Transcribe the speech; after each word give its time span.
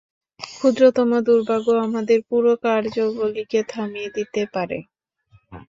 ক্ষুদ্রতম 0.39 1.09
দুর্ভাগ্যও 1.27 1.83
আমাদের 1.87 2.19
পুরো 2.29 2.51
কার্যাবলিকে 2.63 3.59
থামিয়ে 3.71 4.09
দিতে 4.17 4.41
পারে। 4.53 4.77